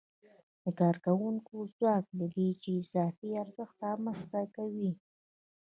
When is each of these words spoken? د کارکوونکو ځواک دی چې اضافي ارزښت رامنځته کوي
د 0.63 0.65
کارکوونکو 0.79 1.55
ځواک 1.77 2.05
دی 2.35 2.47
چې 2.61 2.69
اضافي 2.81 3.29
ارزښت 3.43 3.77
رامنځته 3.87 4.41
کوي 4.55 4.91